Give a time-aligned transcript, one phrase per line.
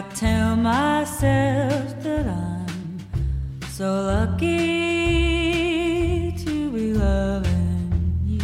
[0.00, 2.66] I tell myself that I'm
[3.68, 4.46] so lucky
[6.42, 7.92] to be loving
[8.24, 8.40] you.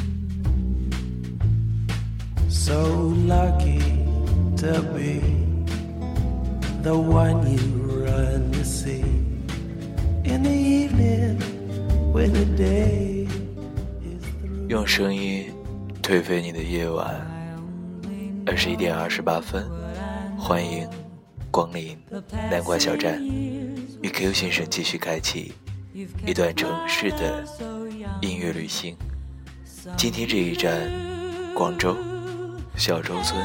[2.50, 3.80] So lucky
[4.59, 5.23] to be
[6.83, 9.00] the one you run to see
[10.25, 11.41] in the evening
[12.12, 13.27] when the day
[14.05, 14.69] is through.
[14.69, 15.50] 用声音
[16.02, 17.27] 颓废你的夜晚。
[18.45, 19.66] 二十一点二十八分，
[20.36, 20.86] 欢迎
[21.56, 21.98] 光临
[22.51, 23.19] 南瓜小站，
[24.02, 25.55] 与 Q 先生继续开启
[26.27, 27.42] 一段城市的
[28.20, 28.95] 音乐旅行。
[29.97, 30.92] 今天这一站，
[31.55, 31.97] 广州
[32.77, 33.42] 小洲村。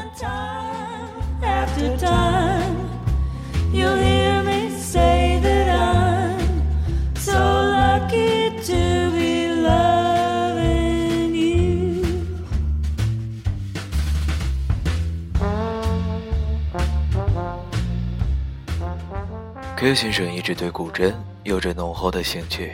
[19.82, 22.72] Q 先生一直对古筝有着浓厚的兴趣，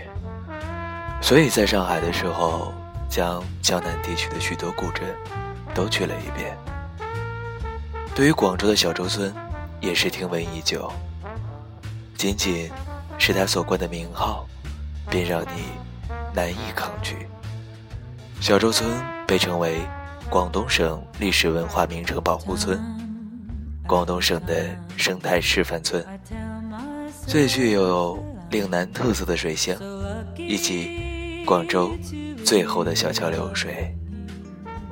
[1.22, 2.70] 所以在上海的时候，
[3.08, 5.04] 将江南地区的许多古镇
[5.74, 6.54] 都去了一遍。
[8.14, 9.34] 对于广州的小洲村，
[9.80, 10.92] 也是听闻已久。
[12.14, 12.70] 仅仅
[13.16, 14.46] 是他所冠的名号，
[15.08, 15.64] 便让你
[16.34, 17.26] 难以抗拒。
[18.38, 18.86] 小洲村
[19.26, 19.80] 被称为
[20.28, 22.78] 广东省历史文化名城保护村，
[23.86, 26.06] 广东省的生态示范村。
[27.28, 28.18] 最具有
[28.50, 29.76] 岭南特色的水乡，
[30.38, 31.90] 以及广州
[32.42, 33.94] 最后的小桥流水，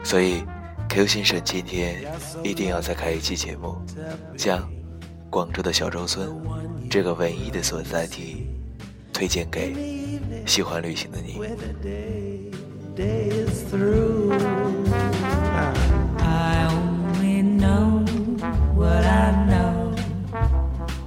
[0.04, 0.42] 所以
[0.90, 2.04] Q 先生今天
[2.44, 3.74] 一定要再开一期节目，
[4.36, 4.70] 将
[5.30, 6.28] 广州的小洲村
[6.90, 8.46] 这个文艺的所在地
[9.14, 9.74] 推荐给
[10.44, 11.40] 喜欢旅行的你。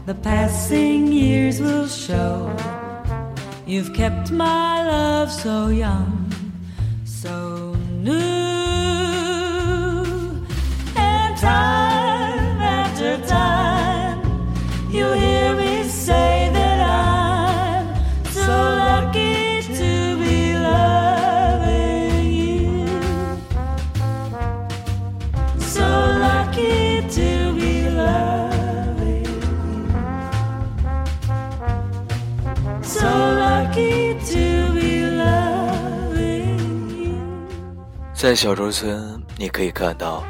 [0.09, 2.51] The passing years will show.
[3.67, 6.33] You've kept my love so young,
[7.05, 8.48] so new.
[38.19, 40.25] 在小洲村，你可以看到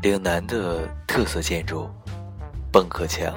[0.00, 1.86] 岭南的特色建筑——
[2.72, 3.36] 蚌壳墙。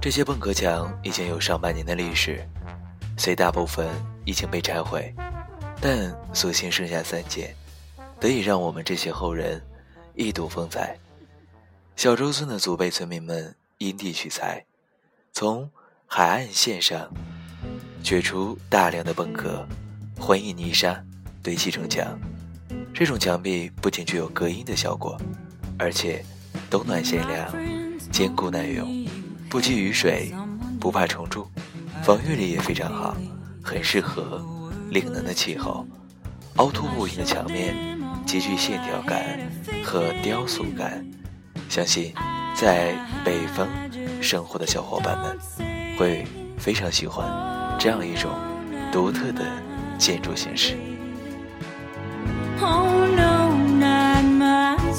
[0.00, 2.48] 这些蚌壳墙已经有上百年的历史，
[3.18, 3.88] 虽大部分
[4.24, 5.12] 已经被拆毁，
[5.80, 7.52] 但所幸剩下三件，
[8.20, 9.60] 得以让我们这些后人
[10.14, 10.96] 一睹风采。
[11.96, 14.64] 小洲村的祖辈村民们因地取材，
[15.32, 15.68] 从
[16.06, 17.12] 海岸线上
[18.00, 19.66] 掘出大量的蚌壳，
[20.20, 21.04] 混以泥沙
[21.42, 22.16] 堆砌成墙。
[22.98, 25.20] 这种墙壁不仅具有隔音的效果，
[25.78, 26.24] 而且
[26.70, 27.46] 冬暖夏凉，
[28.10, 29.06] 坚固耐用，
[29.50, 30.32] 不积雨水，
[30.80, 31.46] 不怕虫蛀，
[32.02, 33.14] 防御力也非常好，
[33.62, 34.42] 很适合
[34.88, 35.86] 岭南的气候。
[36.54, 37.76] 凹凸不平的墙面
[38.24, 39.46] 极具线条感
[39.84, 41.06] 和雕塑感，
[41.68, 42.14] 相信
[42.54, 43.68] 在北方
[44.22, 45.38] 生活的小伙伴们
[45.98, 46.24] 会
[46.56, 47.28] 非常喜欢
[47.78, 48.30] 这样一种
[48.90, 49.44] 独特的
[49.98, 50.78] 建筑形式。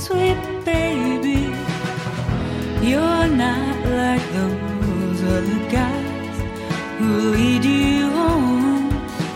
[0.07, 1.41] Sweet baby.
[2.89, 6.35] You're not like those other guys
[6.97, 8.89] who lead you home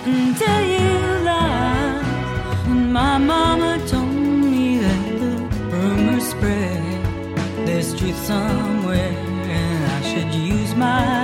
[0.05, 0.91] and tell you
[1.29, 2.67] lies.
[2.71, 4.15] And my mama told
[4.53, 5.33] me that the
[5.75, 6.81] rumors spread
[7.65, 9.13] there's truth somewhere
[9.59, 11.20] and I should use my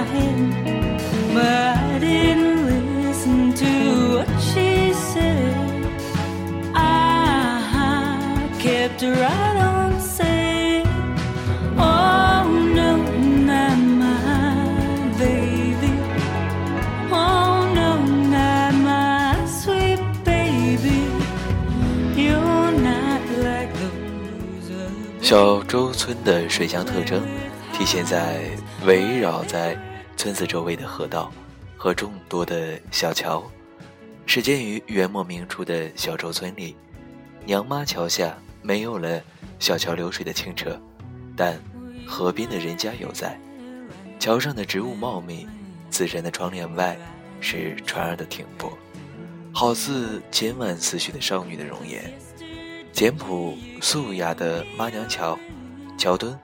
[25.27, 27.21] 小洲村的水乡特征
[27.73, 28.49] 体现在
[28.85, 29.77] 围绕在
[30.15, 31.29] 村子周围的河道
[31.75, 33.43] 和众多的小桥。
[34.25, 36.77] 始建于元末明初的小洲村里，
[37.43, 39.21] 娘妈桥下没有了
[39.59, 40.79] 小桥流水的清澈，
[41.35, 41.59] 但
[42.05, 43.37] 河边的人家犹在。
[44.21, 45.45] 桥上的植物茂密，
[45.89, 46.97] 自然的窗帘外
[47.41, 48.71] 是船儿的停泊，
[49.51, 52.17] 好似千万思绪的少女的容颜。
[52.97, 55.37] 简朴素雅的妈娘桥，
[55.99, 56.35] 桥墩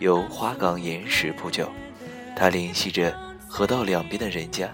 [0.00, 1.70] 由花岗岩石铺就，
[2.34, 3.16] 它联系着
[3.46, 4.68] 河道两边的人家，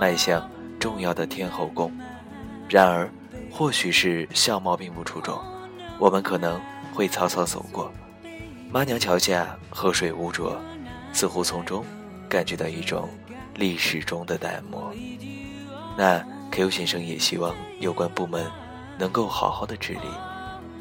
[0.00, 0.50] 迈向
[0.80, 1.92] 重要的天后宫。
[2.68, 3.08] 然而，
[3.48, 5.40] 或许是相貌并不出众，
[6.00, 6.60] 我们可能
[6.92, 7.92] 会草草走过。
[8.68, 10.60] 妈娘桥下河水污浊，
[11.12, 11.84] 似乎从中
[12.28, 13.08] 感觉到一种
[13.54, 14.92] 历史中的淡漠。
[15.96, 16.20] 那
[16.50, 18.44] Q 先生也希望有关部门
[18.98, 20.00] 能够好好的治理，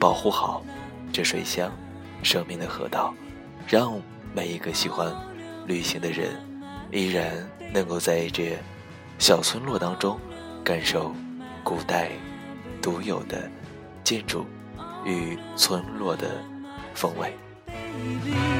[0.01, 0.63] 保护好
[1.13, 1.71] 这水乡
[2.24, 3.13] 生命的河道，
[3.68, 4.01] 让
[4.33, 5.15] 每一个喜欢
[5.68, 6.30] 旅行的人
[6.92, 8.57] 依然能够在这
[9.19, 10.19] 小村落当中
[10.63, 11.13] 感受
[11.63, 12.09] 古代
[12.81, 13.48] 独有的
[14.03, 14.44] 建筑
[15.06, 16.44] 与村落的
[16.95, 18.50] 风味。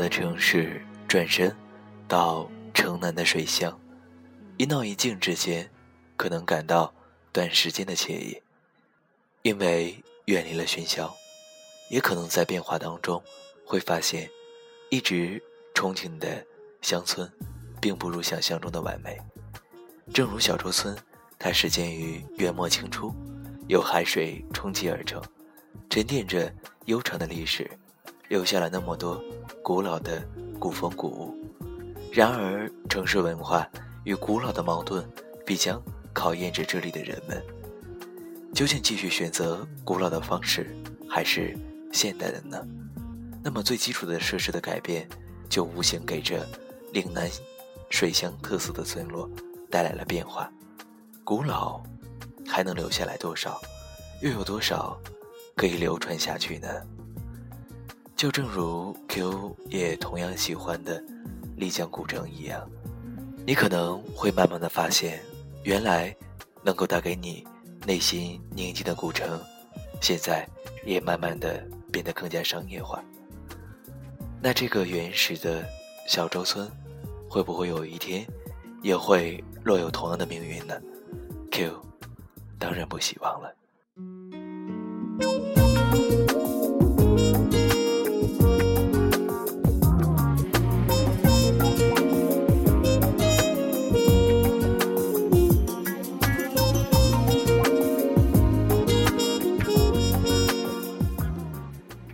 [0.00, 1.54] 的城市转身
[2.08, 2.50] 到。
[2.72, 3.78] 城南的水乡，
[4.56, 5.68] 一闹一静之间，
[6.16, 6.94] 可能感到
[7.30, 8.40] 短时间的惬意，
[9.42, 11.10] 因为远离了喧嚣；
[11.90, 13.22] 也可能在变化当中，
[13.66, 14.30] 会发现
[14.88, 15.42] 一直
[15.74, 16.46] 憧憬的
[16.80, 17.30] 乡村，
[17.80, 19.20] 并不如想象中的完美。
[20.14, 20.96] 正如小洲村，
[21.38, 23.12] 它始建于元末清初，
[23.68, 25.20] 由海水冲击而成，
[25.90, 26.50] 沉淀着
[26.86, 27.68] 悠长的历史，
[28.30, 29.20] 留下了那么多
[29.60, 30.24] 古老的
[30.56, 31.34] 古风古物。
[32.12, 33.68] 然而，城市文化
[34.04, 35.04] 与古老的矛盾，
[35.44, 35.82] 必将
[36.12, 37.44] 考验着这里的人们。
[38.54, 40.72] 究竟继续选择古老的方式，
[41.08, 41.58] 还是
[41.92, 42.64] 现代的呢？
[43.42, 45.08] 那么，最基础的设施的改变，
[45.48, 46.46] 就无形给这
[46.92, 47.28] 岭南
[47.90, 49.28] 水乡特色的村落
[49.68, 50.48] 带来了变化。
[51.24, 51.82] 古老
[52.46, 53.60] 还能留下来多少？
[54.22, 54.96] 又有多少
[55.56, 56.68] 可以流传下去呢？
[58.20, 61.02] 就正如 Q 也同样喜欢的。
[61.56, 62.70] 丽江古城一样，
[63.46, 65.22] 你可能会慢慢的发现，
[65.62, 66.14] 原来
[66.62, 67.42] 能够带给你
[67.86, 69.40] 内心宁静的古城，
[70.02, 70.46] 现在
[70.84, 73.02] 也慢慢的变得更加商业化。
[74.42, 75.66] 那这个原始的
[76.06, 76.70] 小洲村，
[77.26, 78.26] 会不会有一天
[78.82, 80.78] 也会落有同样的命运呢
[81.50, 81.72] ？Q，
[82.58, 83.56] 当然不希望了。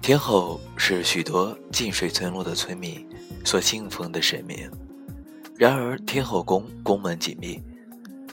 [0.06, 3.04] 天后是许多近水村落的村民
[3.44, 4.70] 所信奉的神明，
[5.56, 7.60] 然而天后宫宫门紧闭。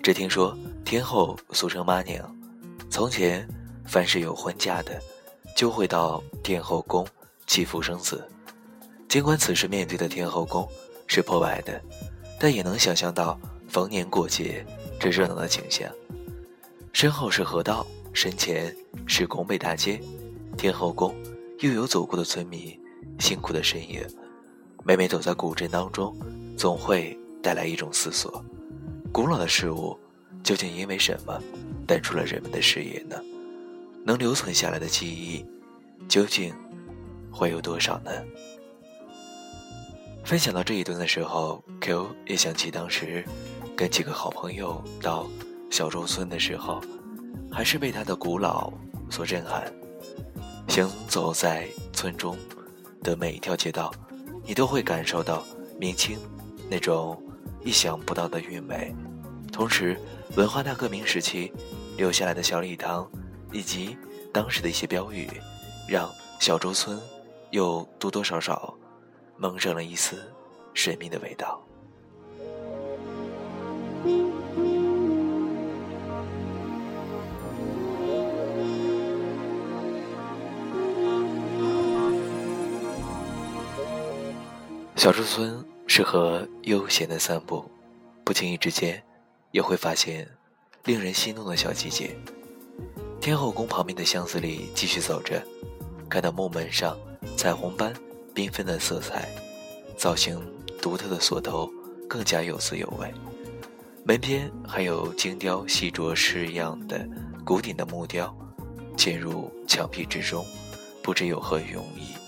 [0.03, 0.55] 只听说
[0.85, 2.31] 天后俗称妈娘，
[2.91, 3.47] 从前
[3.87, 5.01] 凡是有婚嫁的，
[5.57, 7.07] 就会到天后宫
[7.47, 8.23] 祈福生子。
[9.09, 10.69] 尽管此时面对的天后宫
[11.07, 11.81] 是破败的，
[12.39, 13.35] 但也能想象到
[13.67, 14.63] 逢年过节
[14.99, 15.91] 这热闹的景象。
[16.91, 18.71] 身后是河道，身前
[19.07, 19.99] 是拱北大街，
[20.55, 21.11] 天后宫。
[21.63, 22.77] 又有走过的村民，
[23.19, 24.05] 辛苦的身影，
[24.83, 26.13] 每每走在古镇当中，
[26.57, 28.43] 总会带来一种思索：
[29.13, 29.97] 古老的事物
[30.43, 31.41] 究竟因为什么
[31.87, 33.15] 淡出了人们的视野呢？
[34.03, 35.45] 能留存下来的记忆，
[36.09, 36.53] 究竟
[37.31, 38.11] 会有多少呢？
[40.25, 43.23] 分享到这一段的时候，Q 也想起当时
[43.73, 45.29] 跟几个好朋友到
[45.71, 46.81] 小洲村的时候，
[47.49, 48.69] 还是被它的古老
[49.09, 49.73] 所震撼。
[50.67, 52.37] 行走在村中
[53.03, 53.93] 的每一条街道，
[54.43, 55.45] 你都会感受到
[55.79, 56.17] 明清
[56.69, 57.21] 那种
[57.63, 58.93] 意想不到的韵味。
[59.51, 59.99] 同时，
[60.35, 61.53] 文化大革命时期
[61.95, 63.07] 留下来的小礼堂，
[63.51, 63.95] 以及
[64.33, 65.29] 当时的一些标语，
[65.87, 66.99] 让小洲村
[67.51, 68.73] 又多多少少
[69.37, 70.17] 蒙上了一丝
[70.73, 71.63] 神秘的味道。
[85.03, 87.69] 小洲村适合悠闲的散步，
[88.23, 89.03] 不经意之间，
[89.51, 90.25] 也会发现
[90.85, 92.15] 令人心动的小细节。
[93.19, 95.43] 天后宫旁边的巷子里继续走着，
[96.09, 96.97] 看到木门上
[97.35, 97.93] 彩虹般
[98.33, 99.27] 缤纷的色彩，
[99.97, 100.41] 造型
[100.81, 101.69] 独特的锁头
[102.07, 103.13] 更加有滋有味。
[104.05, 107.05] 门边还有精雕细琢式样的
[107.43, 108.33] 古典的木雕，
[108.95, 110.45] 嵌入墙壁之中，
[111.01, 112.22] 不知有何用意。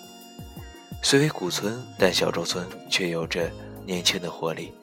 [1.08, 3.48] 虽为古村，但小洲村却有着
[3.86, 4.74] 年轻的活力。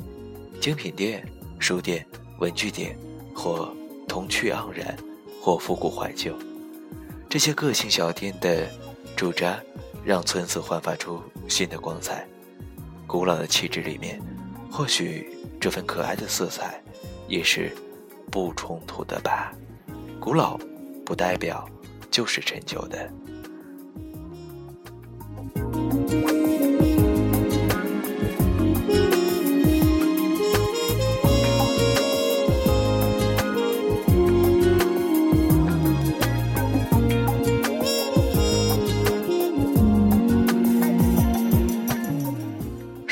[0.60, 2.06] 精品店、书店、
[2.38, 2.96] 文具店，
[3.34, 3.74] 或
[4.06, 4.96] 童趣盎然，
[5.40, 6.32] 或复古怀旧。
[7.28, 8.68] 这些个性小店的
[9.16, 9.60] 驻扎，
[10.04, 12.24] 让村子焕发出新的光彩。
[13.04, 14.22] 古老的气质里面，
[14.70, 15.28] 或许
[15.60, 16.80] 这份可爱的色彩，
[17.26, 17.76] 也是
[18.30, 19.52] 不冲突的吧。
[20.20, 20.56] 古老，
[21.04, 21.68] 不代表
[22.12, 23.12] 就是陈旧的。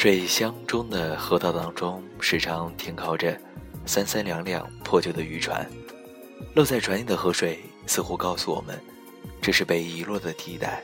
[0.01, 3.39] 水乡中的河道当中，时常停靠着
[3.85, 5.71] 三三两两破旧的渔船。
[6.55, 8.81] 漏在船里的河水似乎告诉我们，
[9.43, 10.83] 这是被遗落的地带。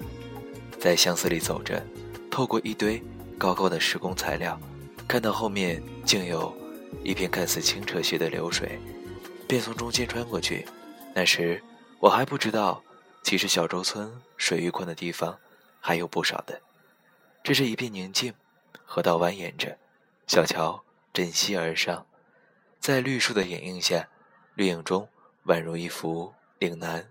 [0.78, 1.82] 在相思里走着，
[2.30, 3.02] 透过一堆
[3.38, 4.60] 高高的施工材料，
[5.08, 6.54] 看到后面竟有
[7.02, 8.78] 一片看似清澈些的流水，
[9.48, 10.66] 便从中间穿过去。
[11.14, 11.58] 那时
[12.00, 12.82] 我还不知道，
[13.22, 15.38] 其实小洲村水域宽的地方
[15.80, 16.60] 还有不少的。
[17.42, 18.34] 这是一片宁静。
[18.88, 19.76] 河道蜿蜒着，
[20.26, 22.06] 小桥枕溪而上，
[22.78, 24.08] 在绿树的掩映下，
[24.54, 25.06] 绿影中
[25.46, 27.04] 宛如一幅岭南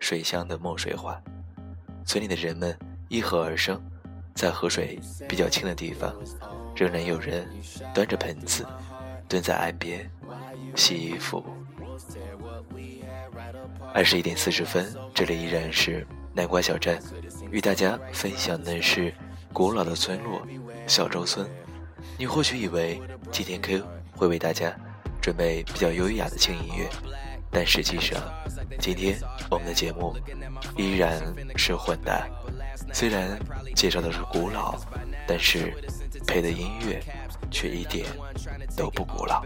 [0.00, 1.22] 水乡的墨水画。
[2.04, 2.76] 村里的人们
[3.08, 3.80] 依河而生，
[4.34, 6.16] 在河水比较清的地方，
[6.74, 7.46] 仍然有人
[7.94, 8.66] 端着盆子
[9.28, 10.10] 蹲在岸边
[10.74, 11.44] 洗衣服。
[13.92, 16.98] 二十一点四十分，这里依然是南瓜小站，
[17.50, 19.12] 与大家分享的是
[19.52, 20.42] 古老的村落。
[20.86, 21.46] 小洲村，
[22.16, 23.00] 你或许以为
[23.30, 23.84] 今天 Q
[24.16, 24.74] 会为大家
[25.20, 26.88] 准备比较优雅的轻音乐，
[27.50, 28.18] 但实际上，
[28.80, 29.18] 今天
[29.50, 30.16] 我们的节目
[30.76, 31.20] 依然
[31.56, 32.26] 是混的。
[32.90, 33.38] 虽然
[33.76, 34.80] 介绍的是古老，
[35.26, 35.74] 但是
[36.26, 37.02] 配的音乐
[37.50, 38.06] 却一点
[38.74, 39.44] 都不古老。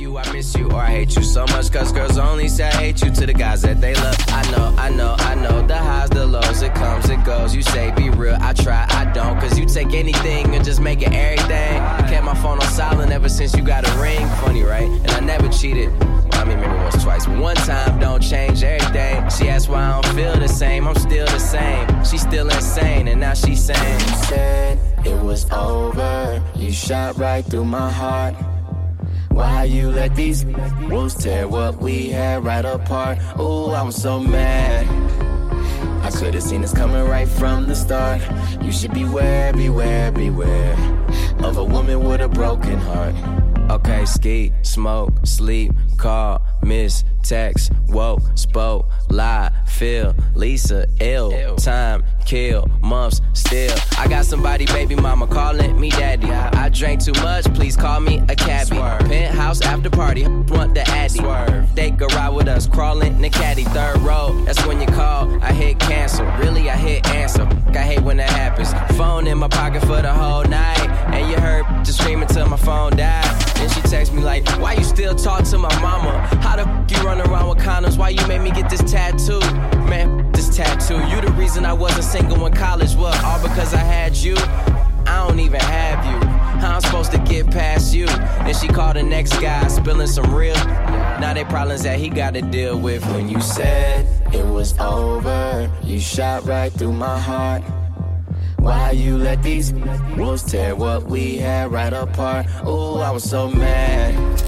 [0.00, 1.70] You, I miss you, or I hate you so much.
[1.70, 4.16] Cause girls only say I hate you to the guys that they love.
[4.28, 7.54] I know, I know, I know the highs, the lows, it comes, it goes.
[7.54, 9.38] You say be real, I try, I don't.
[9.38, 11.80] Cause you take anything and just make it everything.
[11.82, 14.26] I kept my phone on silent ever since you got a ring.
[14.42, 14.88] Funny, right?
[14.88, 15.90] And I never cheated.
[16.32, 17.28] I mean, maybe once, twice.
[17.28, 19.28] One time don't change everything.
[19.28, 20.88] She asked why I don't feel the same.
[20.88, 21.86] I'm still the same.
[22.04, 26.42] She's still insane, and now she's saying, You said it was over.
[26.56, 28.34] You shot right through my heart.
[29.30, 30.44] Why you let these
[30.88, 33.18] wolves tear what we had right apart?
[33.36, 34.86] Oh, I'm so mad.
[36.04, 38.20] I could've seen this coming right from the start.
[38.62, 40.74] You should beware, beware, beware
[41.44, 43.14] of a woman with a broken heart.
[43.70, 52.66] Okay, ski, smoke, sleep, call, miss, text, woke, spoke, lie, feel, Lisa, ill, time, kill,
[52.80, 53.76] months, still.
[53.98, 56.30] I got somebody, baby mama, calling me daddy.
[56.30, 58.76] I drank too much, please call me a cabbie.
[59.08, 61.20] Penthouse after party, want the addy.
[61.74, 63.64] They go ride with us, crawling in the caddy.
[63.64, 65.42] Third row, that's when you call.
[65.42, 67.48] I hit cancel, really I hit answer.
[67.68, 68.72] I hate when that happens.
[68.96, 72.56] Phone in my pocket for the whole night, and you heard just screaming till my
[72.56, 73.24] phone died.
[73.54, 76.18] Then she text me like, Why you still talk to my mama?
[76.42, 77.96] How the f you run around with condoms?
[77.98, 79.40] Why you made me get this tattoo?
[79.88, 80.98] Man, this tattoo.
[81.08, 82.94] You the reason I wasn't single in college.
[82.94, 83.22] What?
[83.24, 84.34] All because I had you?
[85.06, 86.28] I don't even have you.
[86.60, 88.06] How I'm supposed to get past you?
[88.06, 90.54] Then she called the next guy, spilling some real.
[91.20, 93.04] Now they problems that he got to deal with.
[93.12, 97.62] When you said it was over, you shot right through my heart.
[98.58, 99.72] Why you let these
[100.16, 102.46] wolves tear what we had right apart?
[102.62, 104.39] Oh, I was so mad.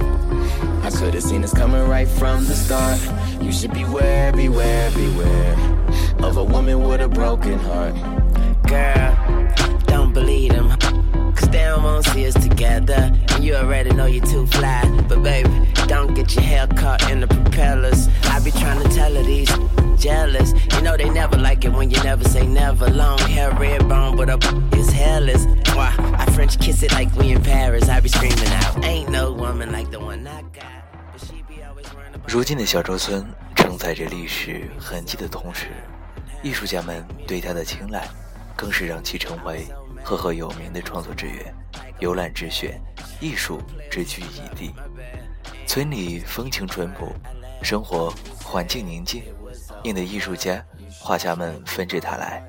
[0.83, 2.99] I could have seen this coming right from the start.
[3.41, 5.53] You should beware, beware, beware
[6.23, 7.95] of a woman with a broken heart.
[8.67, 10.71] Girl, don't believe them.
[11.35, 13.13] Cause they don't want to see us together.
[13.31, 14.83] And you already know you're too fly.
[15.09, 15.49] But baby,
[15.87, 18.09] don't get your hair caught in the propellers.
[18.25, 19.51] I be trying to tell her these
[20.03, 20.53] jealous.
[20.75, 22.91] You know they never like it when you never say never.
[22.91, 24.43] Long hair, red bone, but up
[24.75, 25.47] is hairless.
[25.75, 25.95] Why?
[26.19, 27.89] I French kiss it like we in Paris.
[27.89, 28.01] I
[32.27, 33.25] 如今的小洲村
[33.55, 35.69] 承载着历史痕迹的同时，
[36.43, 38.09] 艺术家们对它的青睐，
[38.57, 39.67] 更是让其成为
[40.03, 41.55] 赫赫有名的创作之源、
[41.99, 42.81] 游览之选、
[43.21, 43.61] 艺术
[43.91, 44.73] 之聚义地。
[45.67, 47.13] 村里风情淳朴，
[47.63, 48.13] 生活
[48.43, 49.23] 环境宁静。
[49.85, 50.65] 引得艺术家、
[51.01, 52.41] 画家们纷至沓来，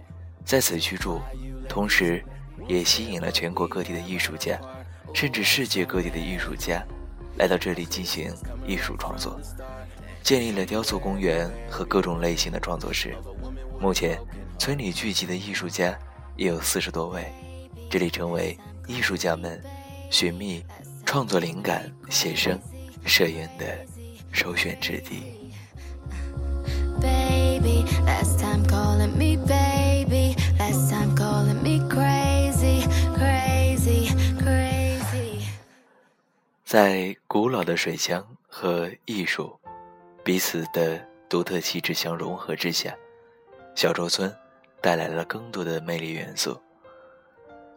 [0.45, 1.19] 在此居住，
[1.67, 2.23] 同时
[2.67, 4.59] 也吸引了全国各地的艺术家，
[5.15, 6.85] 甚至世界各地的艺术家
[7.37, 8.33] 来到这里进行
[8.65, 9.39] 艺术创作，
[10.21, 13.15] 建立了雕塑公园和各种类型的创作室。
[13.79, 14.19] 目前，
[14.57, 15.97] 村里聚集的艺术家
[16.35, 17.25] 也有四十多位，
[17.89, 19.61] 这里成为艺术家们
[20.09, 20.63] 寻觅。
[21.05, 22.57] 创作灵感、写生、
[23.05, 23.77] 摄影的
[24.31, 25.51] 首选之地。
[27.03, 27.83] baby.
[28.05, 29.32] Last time calling me
[36.73, 39.55] 在古老的水乡和艺术
[40.23, 40.99] 彼此的
[41.29, 42.91] 独特气质相融合之下，
[43.75, 44.35] 小洲村
[44.81, 46.59] 带来了更多的魅力元素。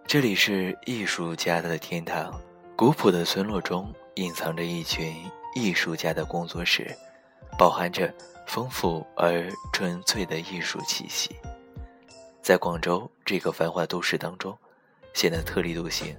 [0.07, 2.41] 这里是艺术家的天堂，
[2.75, 5.15] 古朴的村落中隐藏着一群
[5.55, 6.91] 艺术家的工作室，
[7.59, 8.11] 饱含着。
[8.47, 11.37] 丰富而纯粹的艺术气息，
[12.41, 14.57] 在广州这个繁华都市当中
[15.13, 16.17] 显得特立独行。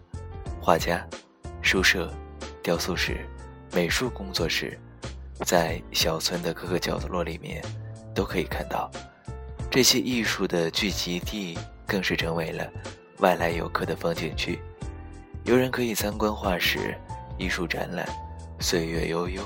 [0.62, 1.08] 画家、
[1.64, 2.14] 书社、
[2.68, 3.26] 雕塑室、
[3.72, 4.78] 美术工作室，
[5.46, 7.64] 在小村的各个角落里面
[8.14, 8.92] 都可以看到。
[9.72, 12.70] 这些艺术的聚集地，更是成为了
[13.20, 14.60] 外来游客的风景区。
[15.46, 16.94] 游人可以参观画室、
[17.38, 18.06] 艺术展览。
[18.60, 19.42] 岁月悠悠，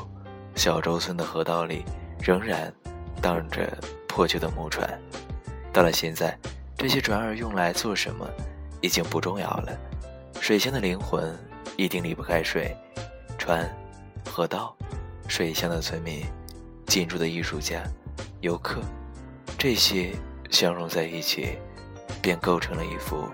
[0.55, 1.85] 小洲村的河道里。
[2.23, 2.73] 仍然
[3.21, 3.71] 荡着
[4.07, 4.99] 破旧的木船，
[5.71, 6.35] 到了现在，
[6.75, 8.27] 这些船儿用来做什么
[8.81, 9.77] 已经不重要了。
[10.39, 11.37] 水乡的灵魂
[11.77, 12.75] 一定离不开水、
[13.41, 13.67] 船、
[14.23, 14.77] 河道。
[15.27, 16.23] 水乡的村民、
[16.85, 17.81] 进驻的艺术家、
[18.41, 18.81] 游客，
[19.57, 20.13] 这些
[20.51, 21.57] 相融在一起，
[22.21, 23.27] 便构成了一幅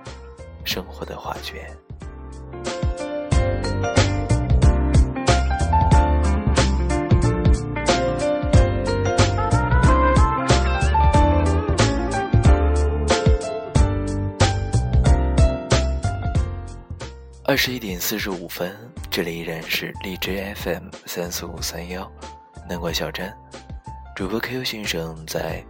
[0.64, 1.76] 生活的画卷。
[17.44, 18.74] 二十一点四十五分，
[19.18, 22.08] 这里依然是荔枝 FM 三四五三幺，
[22.70, 23.36] 南瓜小站，
[24.16, 25.66] 主播 Q 先生在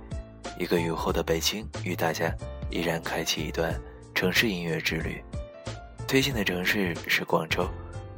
[0.59, 2.29] 一个雨后的北京，与大家
[2.69, 3.73] 依然开启一段
[4.13, 5.23] 城市音乐之旅。
[6.09, 7.65] 推荐的城市是广州，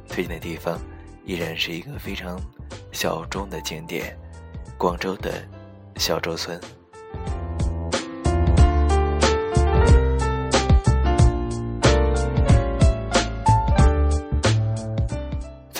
[0.08, 0.76] 推荐的地方
[1.24, 2.36] 依然是一个非常
[2.90, 4.18] 小众的景点——
[4.76, 5.30] 广州的
[5.94, 6.60] 小洲村。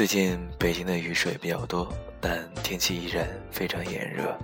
[0.01, 1.87] 最近北京的雨水比较多，
[2.23, 4.35] 但天气依然非常炎热。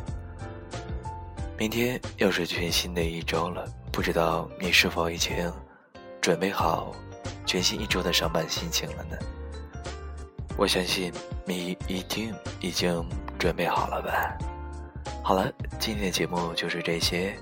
[1.57, 5.51] 明天又是全新的一周了，不知道你是否已经
[6.21, 6.95] 准备好
[7.47, 9.17] 全新一周的上班心情了呢？
[10.59, 11.11] 我相信
[11.47, 13.03] 你一定已经
[13.39, 14.37] 准备好了吧。
[15.25, 17.35] 好了，今天的节目就是这些，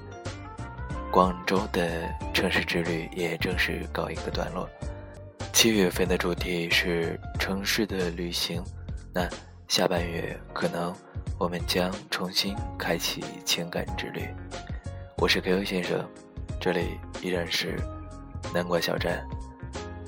[1.11, 4.70] 广州的城市之旅也正式告一个段落。
[5.55, 8.61] 七月份的主题是城市的旅行，
[9.14, 9.27] 那
[9.69, 10.93] 下半月可能
[11.38, 14.29] 我们将重新开启情感之旅。
[15.17, 16.05] 我是 KO 先生，
[16.61, 17.81] 这里依然是
[18.53, 19.25] 南瓜小站。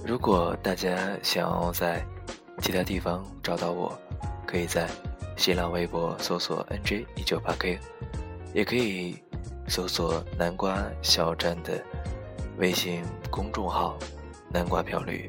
[0.04, 2.04] 如果大家想要在
[2.61, 3.96] 其他地方找到我，
[4.44, 4.90] 可以在
[5.37, 7.78] 新浪微博搜索 NJ 一九八 K，
[8.52, 9.22] 也可以
[9.68, 11.80] 搜索南瓜小站的
[12.59, 13.96] 微信公众号。
[14.56, 15.28] 南瓜漂绿，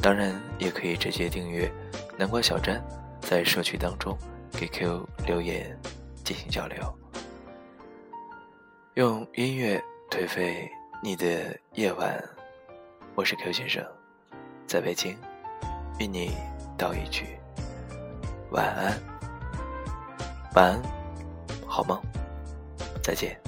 [0.00, 1.70] 当然也可以直接订阅。
[2.16, 2.82] 南瓜小站，
[3.20, 4.16] 在社区当中
[4.50, 5.78] 给 Q 留言
[6.24, 6.98] 进行交流，
[8.94, 9.78] 用音乐
[10.10, 10.70] 颓废
[11.02, 12.18] 你的夜晚。
[13.14, 13.84] 我是 Q 先生，
[14.66, 15.18] 在北京，
[15.98, 16.34] 与你
[16.78, 17.26] 道一句
[18.52, 18.98] 晚安，
[20.54, 20.82] 晚安，
[21.66, 22.00] 好梦，
[23.02, 23.38] 再见。